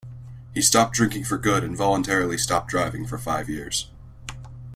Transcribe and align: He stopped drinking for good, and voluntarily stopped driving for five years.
He 0.51 0.63
stopped 0.63 0.95
drinking 0.95 1.25
for 1.25 1.37
good, 1.37 1.63
and 1.63 1.77
voluntarily 1.77 2.35
stopped 2.35 2.69
driving 2.69 3.05
for 3.05 3.19
five 3.19 3.47
years. 3.47 3.91